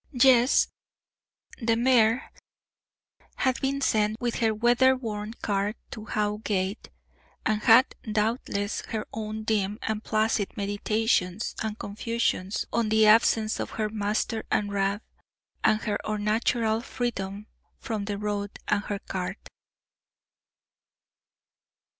[0.17, 0.67] Jess,
[1.61, 2.31] the mare,
[3.35, 6.89] had been sent, with her weatherworn cart, to Howgate,
[7.45, 13.69] and had doubtless her own dim and placid meditations and confusions, on the absence of
[13.77, 15.01] her master and Rab,
[15.63, 17.45] and her unnatural freedom
[17.77, 19.37] from the road and her cart.